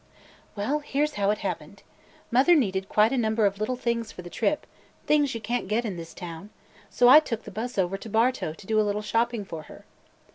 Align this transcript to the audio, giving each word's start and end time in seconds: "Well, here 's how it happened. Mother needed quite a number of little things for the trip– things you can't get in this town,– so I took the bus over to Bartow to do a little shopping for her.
"Well, 0.55 0.79
here 0.79 1.05
's 1.05 1.13
how 1.13 1.29
it 1.29 1.37
happened. 1.45 1.83
Mother 2.31 2.55
needed 2.55 2.89
quite 2.89 3.11
a 3.13 3.19
number 3.19 3.45
of 3.45 3.59
little 3.59 3.75
things 3.75 4.11
for 4.11 4.23
the 4.23 4.31
trip– 4.31 4.65
things 5.05 5.35
you 5.35 5.41
can't 5.41 5.67
get 5.67 5.85
in 5.85 5.95
this 5.95 6.15
town,– 6.15 6.49
so 6.89 7.07
I 7.07 7.19
took 7.19 7.43
the 7.43 7.51
bus 7.51 7.77
over 7.77 7.97
to 7.97 8.09
Bartow 8.09 8.53
to 8.53 8.65
do 8.65 8.79
a 8.79 8.87
little 8.87 9.03
shopping 9.03 9.45
for 9.45 9.61
her. 9.69 9.85